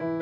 [0.00, 0.12] این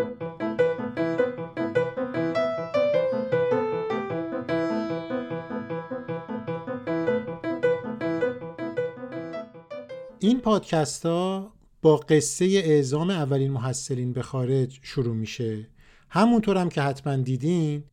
[10.40, 11.52] پادکست ها
[11.82, 15.70] با قصه اعزام اولین محصلین به خارج شروع میشه.
[16.08, 17.84] همونطور هم که حتما دیدین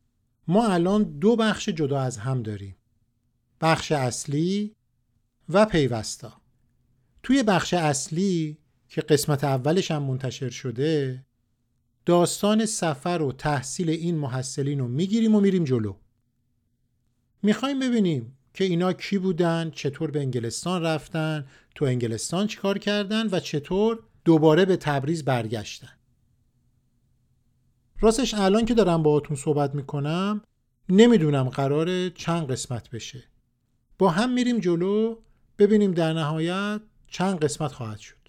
[0.48, 2.76] ما الان دو بخش جدا از هم داریم.
[3.60, 4.74] بخش اصلی
[5.48, 6.40] و پیوستا.
[7.22, 8.58] توی بخش اصلی
[8.88, 11.24] که قسمت اولش هم منتشر شده
[12.06, 15.96] داستان سفر و تحصیل این محصلین رو می‌گیریم و میریم جلو.
[17.42, 23.40] می‌خوایم ببینیم که اینا کی بودن چطور به انگلستان رفتن تو انگلستان چیکار کردن و
[23.40, 25.92] چطور دوباره به تبریز برگشتن.
[28.00, 30.42] راستش الان که دارم باهاتون صحبت می‌کنم
[30.88, 33.24] نمی‌دونم قرار چند قسمت بشه.
[33.98, 35.16] با هم میریم جلو
[35.58, 38.23] ببینیم در نهایت چند قسمت خواهد شد.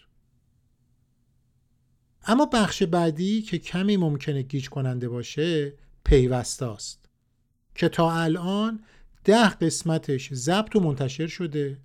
[2.26, 7.10] اما بخش بعدی که کمی ممکنه گیج کننده باشه پیوسته است
[7.76, 8.84] که تا الان
[9.24, 11.78] ده قسمتش ضبط و منتشر شده.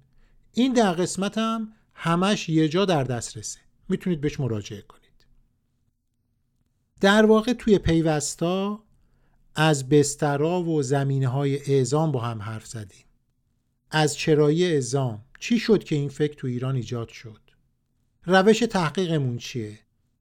[0.52, 3.58] این ده قسمت هم همش یه جا در دسترسه.
[3.88, 5.26] می‌تونید بهش مراجعه کنید.
[7.00, 8.84] در واقع توی پیوستا
[9.54, 13.04] از بسترا و زمینه های اعزام با هم حرف زدیم.
[13.90, 17.40] از چرایی اعزام چی شد که این فکر تو ایران ایجاد شد؟
[18.24, 19.78] روش تحقیقمون چیه؟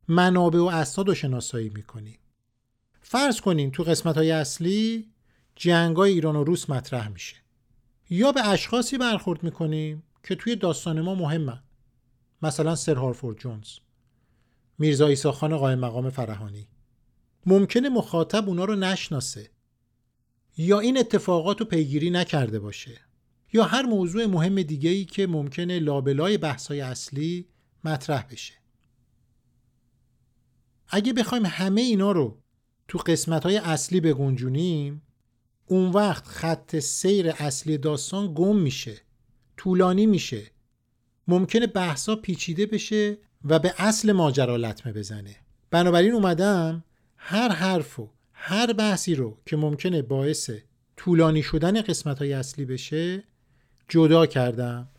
[0.09, 2.19] منابع و اسناد رو شناسایی می‌کنیم.
[3.01, 5.11] فرض کنیم تو قسمت های اصلی
[5.55, 7.35] جنگای ایران و روس مطرح میشه.
[8.09, 11.63] یا به اشخاصی برخورد می‌کنیم که توی داستان ما مهمن.
[12.41, 13.69] مثلا سر هارفورد جونز
[14.77, 16.67] میرزا ایسا خان قائم مقام فرهانی.
[17.45, 19.49] ممکنه مخاطب اونا رو نشناسه.
[20.57, 23.01] یا این اتفاقات رو پیگیری نکرده باشه.
[23.53, 27.47] یا هر موضوع مهم دیگه ای که ممکنه لابلای بحثای اصلی
[27.83, 28.58] مطرح بشه.
[30.89, 32.37] اگه بخوایم همه اینا رو
[32.87, 35.01] تو قسمت های اصلی بگنجونیم
[35.65, 39.01] اون وقت خط سیر اصلی داستان گم میشه
[39.57, 40.51] طولانی میشه.
[41.27, 45.35] ممکنه بحثا پیچیده بشه و به اصل ماجرا لطمه بزنه.
[45.71, 46.83] بنابراین اومدم
[47.17, 50.49] هر حرف و هر بحثی رو که ممکنه باعث
[50.97, 53.23] طولانی شدن قسمت های اصلی بشه
[53.89, 54.89] جدا کردم.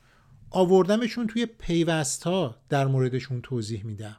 [0.51, 4.17] آوردمشون توی پیوستا در موردشون توضیح میدم.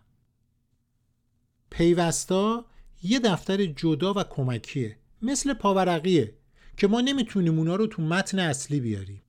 [1.72, 2.66] پیوستا
[3.04, 6.34] یه دفتر جدا و کمکیه مثل پاورقیه
[6.78, 9.22] که ما نمی‌تونیم اونا رو تو متن اصلی بیاریم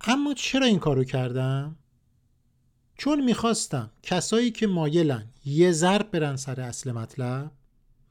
[0.00, 1.76] اما چرا این کارو کردم؟
[2.94, 7.52] چون می‌خواستم کسایی که مایلن یه ضرب برن سر اصل مطلب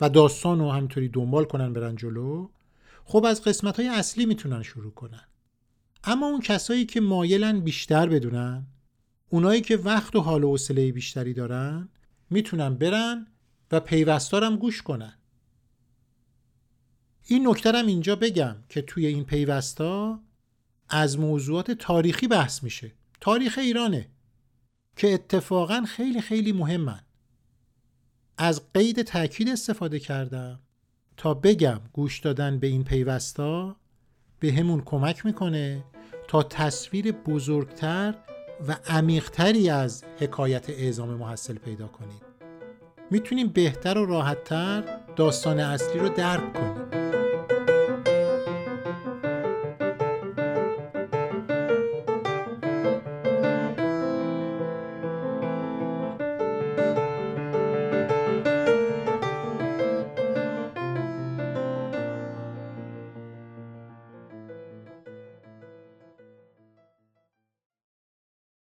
[0.02, 2.50] و داستان رو همینطوری دنبال کنن برن جلو
[3.06, 5.28] خب از قسمت های اصلی می‌تونن شروع کنن
[6.04, 8.68] اما اون کسایی که مایلن بیشتر بدونن
[9.30, 11.90] اونایی که وقت و حال و حوصله بیشتری دارن
[12.30, 13.28] می‌تونن برن
[13.72, 15.14] و پیوستارم گوش کنن.
[17.26, 20.20] این نکترم اینجا بگم که توی این پیوستا
[20.90, 22.92] از موضوعات تاریخی بحث میشه.
[23.22, 24.10] تاریخ ایرانه
[24.96, 27.04] که اتفاقا خیلی خیلی مهمن.
[28.38, 30.60] از قید تاکید استفاده کردم
[31.18, 33.76] تا بگم گوش دادن به این پیوستا
[34.40, 35.84] به همون کمک می‌کنه
[36.28, 38.16] تا تصویر بزرگتر
[38.68, 42.22] و عمیقتری از حکایت اعزام محصل پیدا کنیم
[43.12, 44.84] می‌تونیم بهتر و راحتتر
[45.16, 47.07] داستان اصلی رو درک کنیم.